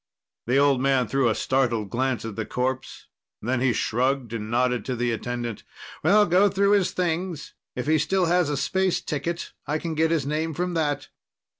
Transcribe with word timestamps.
The 0.47 0.57
old 0.57 0.81
man 0.81 1.07
threw 1.07 1.29
a 1.29 1.35
startled 1.35 1.91
glance 1.91 2.25
at 2.25 2.35
the 2.35 2.43
corpse. 2.43 3.05
Then 3.39 3.61
he 3.61 3.71
shrugged 3.71 4.33
and 4.33 4.49
nodded 4.49 4.83
to 4.85 4.95
the 4.95 5.11
attendant. 5.11 5.61
"Well, 6.03 6.25
go 6.25 6.49
through 6.49 6.71
his 6.71 6.89
things. 6.89 7.53
If 7.75 7.85
he 7.85 7.99
still 7.99 8.25
has 8.25 8.49
a 8.49 8.57
space 8.57 8.99
ticket, 8.99 9.53
I 9.67 9.77
can 9.77 9.93
get 9.93 10.09
his 10.09 10.25
name 10.25 10.55
from 10.55 10.73
that." 10.73 11.09